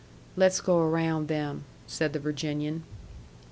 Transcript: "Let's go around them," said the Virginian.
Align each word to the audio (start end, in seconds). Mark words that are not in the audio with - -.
"Let's 0.35 0.61
go 0.61 0.79
around 0.79 1.27
them," 1.27 1.63
said 1.85 2.13
the 2.13 2.19
Virginian. 2.19 2.81